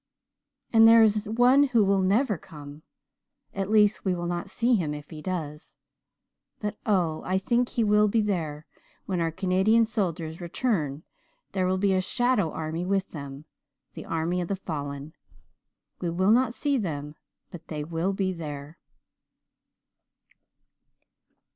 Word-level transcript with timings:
"And 0.73 0.87
there 0.87 1.03
is 1.03 1.29
one 1.29 1.65
who 1.65 1.83
will 1.83 2.01
never 2.01 2.35
come. 2.35 2.81
At 3.53 3.69
least 3.69 4.03
we 4.03 4.15
will 4.15 4.25
not 4.25 4.49
see 4.49 4.73
him 4.73 4.95
if 4.95 5.11
he 5.11 5.21
does. 5.21 5.75
But, 6.59 6.75
oh, 6.87 7.21
I 7.23 7.37
think 7.37 7.69
he 7.69 7.83
will 7.83 8.07
be 8.07 8.19
there 8.21 8.65
when 9.05 9.21
our 9.21 9.29
Canadian 9.29 9.85
soldiers 9.85 10.41
return 10.41 11.03
there 11.51 11.67
will 11.67 11.77
be 11.77 11.93
a 11.93 12.01
shadow 12.01 12.51
army 12.51 12.83
with 12.83 13.09
them 13.11 13.45
the 13.93 14.05
army 14.05 14.41
of 14.41 14.47
the 14.47 14.55
fallen. 14.55 15.13
We 15.99 16.09
will 16.09 16.31
not 16.31 16.55
see 16.55 16.79
them 16.79 17.13
but 17.51 17.67
they 17.67 17.83
will 17.83 18.11
be 18.11 18.33
there!" 18.33 18.79